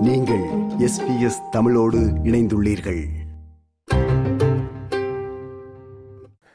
நீங்கள் 0.00 0.44
எஸ்பிஎஸ் 0.78 1.48
தமிழோடு 1.50 1.98
இணைந்துள்ளீர்கள். 1.98 3.08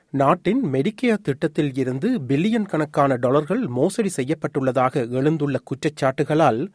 நாட்டின் 0.10 0.64
மெடிக்கேர் 0.66 1.22
திட்டத்தில் 1.24 1.74
இருந்து 1.74 2.20
பில்லியன் 2.20 2.66
கணக்கான 2.66 3.16
டாலர்கள் 3.16 3.68
மோசடி 3.68 4.10
செய்யப்பட்டுள்ளதாக 4.16 5.10
எழுந்துள்ள 5.10 5.56
குற்றச்சாட்டுகளால் 5.64 6.68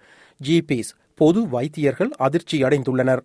ஜிபிஸ் 0.44 0.92
பொது 1.14 1.48
வைத்தியர்கள் 1.48 2.10
அதிர்ச்சி 2.10 2.62
அடைந்துள்ளனர். 2.62 3.20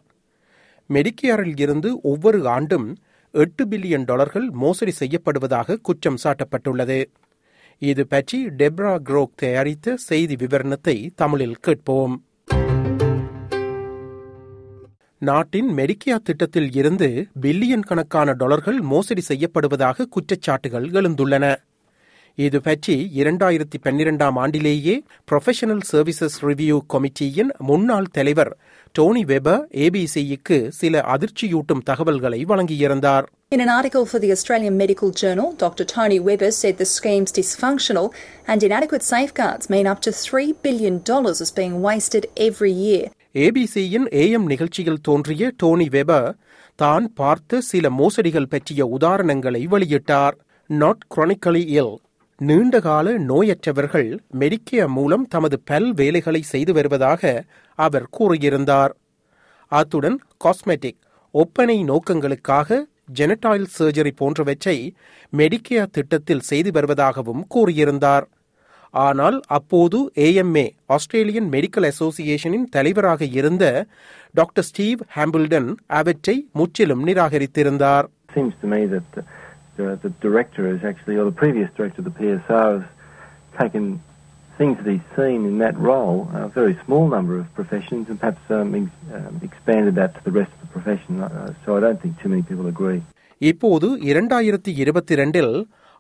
மெடிக்கேரில் 0.89 1.59
இருந்து 1.59 2.01
ஒவ்வொரு 2.01 2.47
ஆண்டும் 2.47 2.97
எட்டு 3.31 3.65
பில்லியன் 3.65 4.05
டாலர்கள் 4.05 4.49
மோசடி 4.49 4.93
செய்யப்படுவதாக 4.99 5.77
குற்றம் 5.81 6.17
சாட்டப்பட்டுள்ளது. 6.23 7.05
இது 7.77 8.07
பற்றி 8.07 8.47
டெப்ரா 8.47 8.99
குரோக் 9.05 9.35
தயாரித்த 9.35 9.95
செய்தி 9.95 10.35
விவரணத்தை 10.35 11.09
தமிழில் 11.15 11.55
கேட்போம். 11.55 12.24
நாட்டின் 15.25 15.69
மெடிக்கியா 15.77 16.17
திட்டத்தில் 16.23 16.69
இருந்து 16.75 17.07
பில்லியன் 17.41 17.87
கணக்கான 17.89 18.33
டாலர்கள் 18.33 18.79
மோசடி 18.85 19.23
செய்யப்படுவதாக 19.27 20.07
குற்றச்சாட்டுகள் 20.15 20.87
எழுந்துள்ளன 20.99 21.45
இது 22.37 22.59
பற்றி 22.61 22.95
இரண்டாயிரத்தி 23.15 23.77
பன்னிரெண்டாம் 23.83 24.37
ஆண்டிலேயே 24.43 24.95
ப்ரொஃபஷனல் 25.31 25.83
சர்வீசஸ் 25.91 26.37
ரிவ்யூ 26.41 26.77
கமிட்டியின் 26.93 27.51
முன்னாள் 27.69 28.09
தலைவர் 28.11 28.51
டோனி 28.95 29.23
வெபர் 29.25 29.63
ஏபிசிக்கு 29.85 30.57
சில 30.79 31.03
அதிர்ச்சியூட்டும் 31.15 31.85
தகவல்களை 31.85 32.41
வழங்கியிருந்தார் 32.45 33.27
In 33.51 33.61
an 33.61 33.69
article 33.69 34.05
for 34.05 34.19
the 34.19 34.31
Australian 34.31 34.75
Medical 34.75 35.09
Journal, 35.13 35.49
Dr. 35.55 35.85
Tony 35.85 36.17
Webber 36.19 36.49
said 36.51 36.75
the 36.77 36.87
scheme's 36.87 37.31
dysfunctional 37.31 38.07
and 38.47 38.63
inadequate 38.63 39.05
safeguards 39.05 39.69
mean 39.69 39.87
up 39.87 40.01
to 40.01 40.11
$3 40.13 40.47
billion 40.61 40.95
is 41.35 41.51
being 41.51 41.75
wasted 41.81 42.25
every 42.39 42.73
year. 42.87 43.05
ஏபிசியின் 43.43 44.05
AM 44.19 44.45
நிகழ்ச்சியில் 44.45 45.01
தோன்றிய 45.01 45.51
டோனி 45.57 45.87
வெபர் 45.89 46.27
தான் 46.75 47.05
பார்த்த 47.13 47.59
சில 47.61 47.89
மோசடிகள் 47.89 48.49
பற்றிய 48.49 48.81
உதாரணங்களை 48.97 49.61
வெளியிட்டார். 49.73 50.35
நாட் 50.69 51.03
குரானிக்கலி 51.15 51.63
இல் 51.79 51.95
நீண்டகால 52.41 53.17
நோயற்றவர்கள் 53.19 54.09
மெடிக்கேர் 54.39 54.87
மூலம் 54.87 55.25
தமது 55.27 55.59
பல் 55.59 55.93
வேலைகளை 55.93 56.41
செய்து 56.41 56.73
வருவதாக 56.73 57.43
அவர் 57.79 58.07
கூறியிருந்தார். 58.17 58.93
அத்துடன் 59.71 60.17
காஸ்மெட்டிக் 60.45 61.01
ஒப்பனை 61.31 61.77
நோக்கங்களுக்காக 61.83 62.79
ஜெனடாயில் 63.19 63.69
சர்ஜரி 63.79 64.11
போன்றவற்றை 64.15 64.77
மெடிக்கேர் 65.33 65.93
திட்டத்தில் 65.97 66.47
செய்து 66.51 66.71
வருவதாகவும் 66.71 67.43
கூறியிருந்தார். 67.55 68.25
ஆனால் 69.05 69.37
அப்போது 69.57 69.97
ஏஎம்ஏ 70.25 70.65
ஆஸ்திரேலியன் 70.95 71.49
மெடிக்கல் 71.55 71.87
அசோசியேஷனின் 71.91 72.67
தலைவராக 72.75 73.25
இருந்த 73.39 73.65
டாக்டர் 74.33 74.67
ஸ்டீவ் 74.69 75.01
ஹாம்பிள்டன் 75.17 75.69
அவற்றை 75.99 76.37
முற்றிலும் 76.61 77.05
நிராகரித்திருந்தார் 77.09 78.07
seems 78.35 78.55
to 78.61 78.67
me 78.67 78.79
that 78.93 79.05
the, 79.15 79.21
the, 79.77 79.85
the 80.03 80.09
director 80.23 80.63
is 80.73 80.81
actually, 80.83 81.15
or 81.15 81.25
the 81.25 81.37
previous 81.43 81.69
director 81.77 81.99
of 82.01 82.07
the 82.09 82.15
PSR 82.19 82.69
has 82.75 82.85
taken 83.61 83.83
things 84.59 84.75
that 84.79 84.89
he's 84.91 85.09
seen 85.15 85.45
in 85.45 85.57
that 85.57 85.77
role, 85.89 86.17
a 86.33 86.47
very 86.49 86.75
small 86.85 87.05
number 87.07 87.35
of 87.41 87.45
professions, 87.53 88.03
and 88.09 88.19
perhaps 88.19 88.43
um, 88.49 88.73
um, 89.17 89.33
expanded 89.41 89.95
that 89.95 90.11
to 90.15 90.21
the 90.23 90.35
rest 90.39 90.51
of 90.55 90.61
the 90.63 90.71
profession. 90.75 91.13
Uh, 91.21 91.29
so 91.63 91.77
I 91.77 91.81
don't 91.81 92.01
think 92.01 92.13
too 92.23 92.29
many 92.29 92.43
people 92.43 92.67
agree. 92.67 92.99
இப்போது 93.41 93.87
இரண்டாயிரத்தி 94.11 94.71
இருபத்தி 94.75 95.13
இரண்டில் 95.13 95.53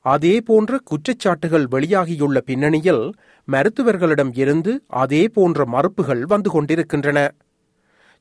அதே 0.05 0.33
போன்ற 0.47 0.79
குற்றச்சாட்டுகள் 0.89 1.65
வெளியாகியுள்ள 1.73 2.37
பின்னணியில் 2.49 3.03
மருத்துவர்களிடம் 3.47 4.33
இருந்து 4.35 4.71
அதே 5.03 5.21
போன்ற 5.27 5.65
மறுப்புகள் 5.65 6.21
வந்து 6.25 6.49
கொண்டிருக்கின்றன. 6.49 7.19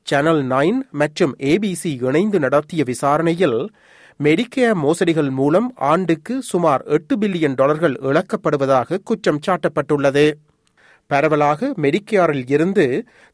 சேனல் 0.07 0.41
நைன் 0.53 0.79
மற்றும் 1.01 1.33
ஏபிசி 1.51 1.91
இணைந்து 2.07 2.39
நடத்திய 2.39 2.81
விசாரணையில் 2.83 3.59
மெடிக்கேர் 4.23 4.77
மோசடிகள் 4.83 5.29
மூலம் 5.29 5.69
ஆண்டுக்கு 5.91 6.35
சுமார் 6.41 6.83
எட்டு 6.97 7.13
பில்லியன் 7.17 7.55
டாலர்கள் 7.55 7.95
இழக்கப்படுவதாக 8.09 8.99
குற்றம் 9.03 9.41
சாட்டப்பட்டுள்ளது. 9.47 10.25
பரவலாக 11.09 11.67
மெடிக்கேரில் 11.83 12.45
இருந்து 12.47 12.85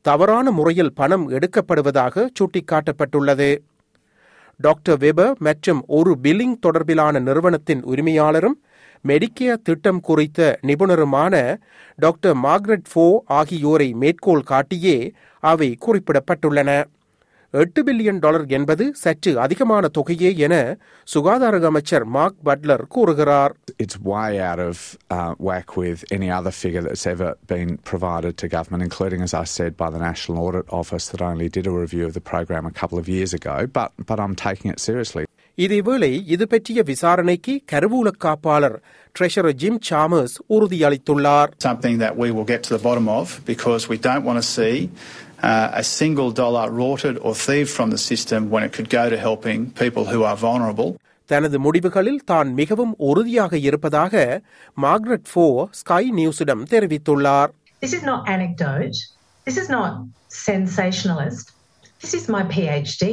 தவறான 0.05 0.51
முறையில் 0.51 0.93
பணம் 0.93 1.25
எடுக்கப்படுவதாக 1.29 2.25
சுட்டிக்காட்டப்பட்டுள்ளது. 2.39 3.49
டாக்டர் 4.61 4.99
வெபர் 5.03 5.35
மற்றும் 5.39 5.81
ஒரு 5.97 6.11
பில்லிங் 6.23 6.57
தொடர்பிலான 6.65 7.21
நிறுவனத்தின் 7.27 7.81
உரிமையாளரும் 7.91 8.57
மெடிக்கேர் 9.05 9.61
திட்டம் 9.63 10.01
குறித்த 10.07 10.39
நிபுணருமான 10.67 11.35
டாக்டர் 11.99 12.35
மார்க்ரெட் 12.43 12.89
ஃபோ 12.91 13.05
ஆகியோரை 13.39 13.87
மேற்கோள் 14.01 14.43
காட்டியே 14.51 14.97
அவை 15.43 15.69
குறிப்பிடப்பட்டுள்ளன. 15.85 16.69
எட்டு 17.54 17.80
பில்லியன் 17.86 18.20
டாலர் 18.24 18.44
என்பது 18.56 18.84
சற்று 19.02 19.32
அதிகமான 19.44 19.88
தொகையே 19.98 20.30
என 20.46 20.54
சுகாதார 21.08 21.60
அமைச்சர் 21.70 22.04
மார்க் 22.16 22.40
பட்லர் 22.48 22.84
கூறுகிறார் 22.94 23.52
it's 23.84 23.96
way 24.12 24.30
out 24.48 24.60
of 24.68 24.76
uh, 25.16 25.32
whack 25.46 25.68
with 25.82 26.00
any 26.16 26.28
other 26.38 26.52
figure 26.62 26.82
that's 26.86 27.06
ever 27.06 27.28
been 27.54 27.70
provided 27.92 28.34
to 28.40 28.46
government, 28.48 28.82
including, 28.88 29.20
as 29.20 29.34
I 29.34 29.46
said, 29.56 29.72
by 29.76 29.88
the 29.90 30.00
National 30.00 30.36
Audit 30.46 30.66
Office 30.80 31.06
that 31.12 31.22
only 31.30 31.48
did 31.48 31.66
a 31.66 31.76
review 31.76 32.04
of 32.08 32.14
the 32.18 32.24
program 32.32 32.66
a 32.66 32.74
couple 32.80 32.98
of 33.02 33.08
years 33.16 33.32
ago. 33.40 33.56
But, 33.78 33.90
but 34.10 34.20
I'm 34.20 34.36
taking 34.46 34.70
it 34.74 34.80
seriously. 34.80 35.24
இதேவேளை 35.58 36.10
இது 36.34 36.44
பற்றிய 36.46 36.80
விசாரணைக்கு 36.90 37.52
கருவூல 37.72 38.08
காப்பாளர் 38.24 38.74
treasurer 39.16 39.56
Jim 39.62 39.78
Chalmers 39.88 40.34
உறுதியளித்துள்ளார் 40.56 41.50
something 41.68 41.96
that 41.98 42.14
we 42.22 42.28
will 42.36 42.48
get 42.52 42.60
to 42.66 42.72
the 42.76 42.82
bottom 42.88 43.08
of 43.18 43.26
because 43.46 43.84
we 43.92 43.98
don't 44.08 44.24
want 44.28 44.38
to 44.42 44.46
see 44.56 44.74
uh, 45.42 45.82
a 45.82 45.84
single 45.98 46.30
dollar 46.42 46.64
rorted 46.70 47.16
or 47.18 47.34
thieved 47.34 47.70
from 47.70 47.90
the 47.90 47.98
system 48.10 48.50
when 48.50 48.62
it 48.62 48.72
could 48.72 48.88
go 48.90 49.04
to 49.10 49.18
helping 49.28 49.58
people 49.82 50.04
who 50.12 50.20
are 50.30 50.38
vulnerable. 50.48 50.90
தனது 51.28 51.56
முடிவுகளில் 51.58 52.20
தான் 52.24 52.48
மிகவும் 52.54 52.92
உறுதியாக 53.08 53.58
இருப்பதாக 53.68 54.14
Margaret 54.84 55.26
ஃபோ 55.32 55.46
sky 55.82 56.04
நியூஸிடம் 56.20 56.64
தெரிவித்துள்ளார் 56.72 57.52
This 57.84 57.94
is 57.98 58.04
not 58.10 58.20
anecdote. 58.34 58.96
This 59.46 59.56
is 59.62 59.68
not 59.68 59.92
sensationalist. 60.46 61.46
This 62.02 62.12
is 62.18 62.24
my 62.36 62.42
PhD. 62.54 63.04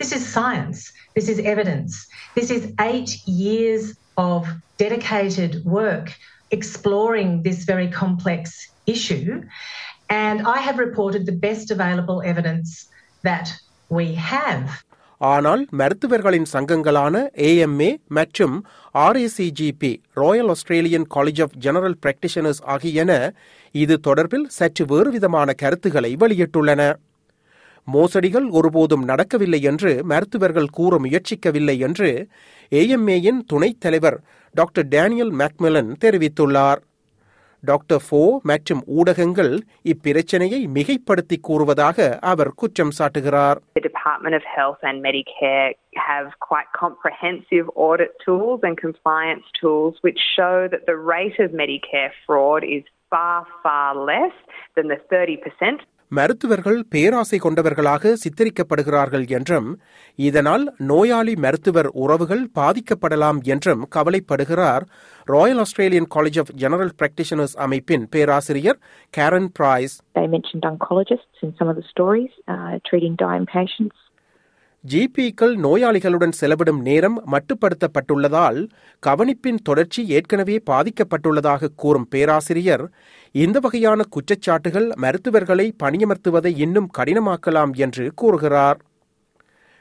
This 0.00 0.10
is 0.16 0.22
science. 0.36 0.80
This 1.16 1.28
is 1.32 1.38
evidence. 1.52 1.92
This 2.38 2.50
is 2.56 2.62
eight 2.80 3.12
years 3.44 3.84
of 4.28 4.40
dedicated 4.78 5.52
work 5.78 6.08
exploring 6.50 7.42
this 7.42 7.64
very 7.64 7.88
complex 8.02 8.42
issue. 8.86 9.28
And 10.11 10.41
I 10.47 10.59
have 10.59 10.77
reported 10.79 11.25
the 11.25 11.37
best 11.37 11.71
available 11.71 12.21
evidence 12.23 12.69
that 13.23 13.47
we 13.91 14.05
have. 14.25 14.63
ஆனால் 15.21 15.61
மருத்துவர்களின் 15.79 16.47
சங்கங்களான 16.53 17.15
AMA 17.47 17.89
மற்றும் 18.09 18.55
RACGP 18.95 19.91
Royal 20.13 20.49
Australian 20.49 21.05
College 21.15 21.41
of 21.41 21.55
General 21.57 21.97
Practitioners 22.01 22.61
ஆகியன 22.67 23.11
இது 23.75 23.95
தொடர்பில் 24.07 24.47
சற்று 24.57 24.85
வேறுவிதமான 24.85 25.53
கருத்துக்களை 25.61 26.11
வெளியிட்டுள்ளன 26.15 26.81
மோசடிகள் 27.87 28.47
ஒருபோதும் 28.51 29.05
நடக்கவில்லை 29.05 29.61
என்று 29.63 29.91
மருத்துவர்கள் 30.05 30.73
கூற 30.73 30.99
முயற்சிக்கவில்லை 30.99 31.77
என்று 31.81 32.09
ஏஎம்ஏயின் 32.71 33.41
துணைத் 33.47 33.81
தலைவர் 33.81 34.17
டாக்டர் 34.55 34.87
டேனியல் 34.87 35.33
மேக்மெலன் 35.39 35.91
தெரிவித்துள்ளார் 36.03 36.81
டாக்டர் 37.62 38.02
ஃபோ 38.06 38.20
மற்றும் 38.50 38.82
ஊடகங்கள் 38.98 39.52
இப்பிரச்சனையை 39.92 40.60
மிகைப்படுத்தி 40.76 41.36
கூறுவதாக 41.48 42.18
அவர் 42.32 42.50
குற்றம் 42.60 42.94
சாட்டுகிறார் 42.98 43.58
The 43.80 43.86
Department 43.90 44.34
of 44.38 44.44
Health 44.56 44.80
and 44.88 44.98
Medicare 45.08 45.68
have 46.10 46.26
quite 46.50 46.68
comprehensive 46.84 47.66
audit 47.86 48.12
tools 48.24 48.60
and 48.62 48.76
compliance 48.86 49.46
tools 49.60 49.94
which 50.06 50.20
show 50.36 50.56
that 50.72 50.84
the 50.90 50.98
rate 51.14 51.38
of 51.44 51.50
Medicare 51.62 52.12
fraud 52.24 52.64
is 52.76 52.84
far, 53.12 53.38
far 53.64 53.88
less 54.12 54.36
than 54.76 54.88
the 54.88 55.00
30%. 55.10 55.80
மருத்துவர்கள் 56.11 56.79
பேராசை 56.89 57.37
கொண்டவர்களாக 57.39 58.13
சித்தரிக்கப்படுகிறார்கள் 58.23 59.25
என்றும் 59.29 59.69
இதனால் 60.19 60.63
நோயாளி 60.87 61.35
மருத்துவர் 61.35 61.89
உறவுகள் 62.03 62.43
பாதிக்கப்படலாம் 62.55 63.39
என்றும் 63.45 63.83
கவலைப்படுகிறார் 63.95 64.85
Royal 65.27 65.57
Australian 65.57 66.09
College 66.15 66.39
of 66.39 66.53
General 66.55 66.93
Practitioners 66.97 67.55
அமைப்பின் 67.65 68.05
பேராசிரியர் 68.09 68.79
Karen 69.13 69.51
Price 69.53 69.95
They 70.15 70.27
mentioned 70.27 70.65
oncologists 70.65 71.37
in 71.41 71.51
some 71.59 71.69
of 71.69 71.75
the 71.75 71.87
stories, 71.91 72.31
uh, 72.47 72.73
treating 72.89 73.15
dying 73.15 73.47
patients. 73.49 73.97
ஜிபிக்கள் 74.89 75.51
நோயாளிகளுடன் 75.55 76.31
செலவிடும் 76.39 76.79
நேரம் 76.81 77.17
மட்டுப்படுத்தப்பட்டுள்ளதால் 77.31 78.67
கவனிப்பின் 79.03 79.59
தொடர்ச்சி 79.63 80.07
ஏற்கனவே 80.07 80.55
பாதிக்கப்பட்டுள்ளதாக 80.69 81.69
கூறும் 81.75 82.07
பேராசிரியர் 82.09 82.83
இந்த 83.35 83.59
வகையான 83.59 84.01
குற்றச்சாட்டுகள் 84.15 84.87
மருத்துவர்களை 84.95 85.73
பணியமர்த்துவதை 85.83 86.51
இன்னும் 86.57 86.89
கடினமாக்கலாம் 86.97 87.73
என்று 87.73 88.13
கூறுகிறார். 88.13 88.79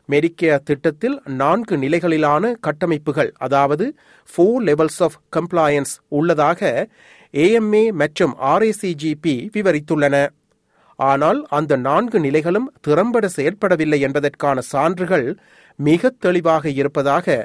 மெடிக்கேர் 0.09 0.65
திட்டத்தில் 0.65 1.23
நான்கு 1.41 1.77
நிலைகளிலான 1.77 2.53
கட்டமைப்புகள் 2.61 3.33
அதாவது 3.37 3.87
ஃபோர் 4.29 4.63
லெவல்ஸ் 4.69 5.03
ஆஃப் 5.07 5.19
கம்ப்ளாயன்ஸ் 5.37 5.95
உள்ளதாக 6.09 6.89
ஏஎம்ஏ 7.35 7.85
மற்றும் 7.93 8.37
ஆர்ஏசிஜிபி 8.53 9.35
விவரித்துள்ளன. 9.57 10.27
ஆனால் 11.03 11.41
அந்த 11.51 11.77
நான்கு 11.85 12.19
நிலைகளும் 12.21 12.69
திறம்பட 12.81 13.29
செயற்படவில்லை 13.37 14.01
என்பதற்கான 14.01 14.61
சான்றுகள் 14.71 15.27
மிக 15.79 16.11
தெளிவாக 16.19 16.71
இருப்பதாக 16.81 17.39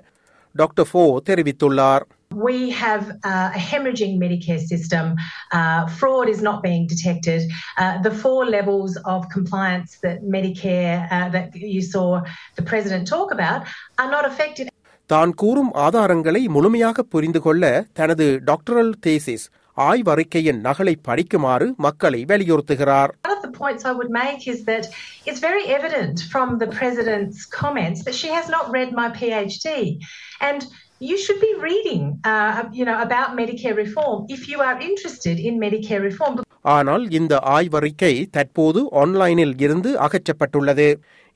டாக்டர் 0.55 0.89
ஃபோ 0.91 1.05
தெரிவித்துள்ளார் 1.29 2.05
We 2.41 2.55
have 2.75 3.03
uh, 3.23 3.51
a 3.51 3.61
hemorrhaging 3.61 4.13
Medicare 4.17 4.61
system. 4.63 5.05
Uh, 5.51 5.81
fraud 5.89 6.27
is 6.27 6.41
not 6.41 6.57
being 6.63 6.87
detected. 6.87 7.41
Uh, 7.77 7.93
the 7.99 8.11
four 8.13 8.45
levels 8.47 8.93
of 9.05 9.19
compliance 9.29 9.91
that 9.99 10.17
Medicare, 10.27 10.97
uh, 11.09 11.27
that 11.29 11.47
you 11.67 11.81
saw 11.83 12.05
the 12.57 12.63
President 12.63 13.07
talk 13.07 13.29
about, 13.31 13.61
are 13.97 14.09
not 14.09 14.25
effective. 14.31 14.67
தான் 15.09 15.33
கூறும் 15.33 15.71
ஆதாரங்களை 15.85 16.41
முழுமையாக 16.49 17.03
புரிந்து 17.13 17.41
கொள்ள 17.41 17.63
தனது 17.93 18.27
doctoral 18.43 18.93
desis 19.05 19.45
ஆய்வறிக்கையின் 19.77 20.59
நகலை 20.61 20.95
படிக்குமாறு 21.07 21.67
மக்களை 21.77 22.21
வலியுறுத்துகிறார் 22.25 23.11
points 23.55 23.83
I 23.85 23.93
would 23.93 24.11
make 24.13 24.41
is 24.47 24.59
that 24.65 24.83
it's 25.25 25.41
very 25.41 25.65
evident 25.77 26.17
from 26.31 26.57
the 26.59 26.69
President's 26.77 27.39
comments 27.59 27.99
that 28.05 28.15
she 28.15 28.29
has 28.29 28.47
not 28.49 28.65
read 28.71 28.91
my 28.93 29.07
PhD. 29.19 29.67
And 30.41 30.61
you 31.01 31.17
should 31.17 31.41
be 31.41 31.53
reading, 31.61 32.03
uh, 32.23 32.51
you 32.71 32.85
know, 32.85 32.97
about 33.01 33.29
Medicare 33.39 33.75
reform 33.75 34.19
if 34.29 34.41
you 34.47 34.59
are 34.61 34.75
interested 34.81 35.39
in 35.39 35.53
Medicare 35.65 36.03
reform. 36.09 36.35
ஆனால் 36.75 37.03
இந்த 37.11 37.33
ஆய்வறிக்கை 37.55 38.13
தற்போது 38.31 38.79
ஆன்லைனில் 39.01 39.55
இருந்து 39.57 39.89
அகற்றப்பட்டுள்ளது 40.05 40.87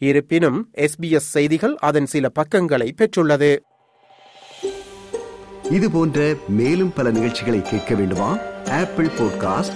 இருப்பினும் 0.02 0.60
SBS 0.86 1.30
செய்திகள் 1.36 1.76
அதன் 1.88 2.10
சில 2.14 2.30
பக்கங்களை 2.40 2.88
பெற்றுள்ளது 3.02 3.52
இது 5.70 5.88
போன்ற 5.92 6.20
மேலும் 6.60 6.94
பல 6.94 7.08
நிகழ்ச்சிகளை 7.12 7.62
கேட்க 7.72 7.96
வேண்டுமா 7.96 8.30
Apple 8.80 9.10
podcast 9.20 9.76